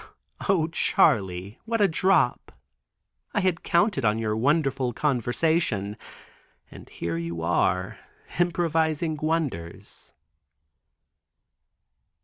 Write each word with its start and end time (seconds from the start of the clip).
"O 0.49 0.65
Charley, 0.67 1.59
what 1.65 1.79
a 1.79 1.87
drop. 1.87 2.51
I 3.35 3.39
had 3.41 3.61
counted 3.61 4.03
on 4.03 4.17
your 4.17 4.35
wonderful 4.35 4.93
conversion, 4.93 5.95
and 6.71 6.89
here 6.89 7.13
are 7.13 7.17
you 7.19 7.95
improvising 8.39 9.17
wonders." 9.17 10.13